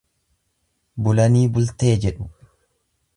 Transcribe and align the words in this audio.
Bulanii 1.07 1.43
bultee 1.57 1.93
jedhu. 2.07 2.29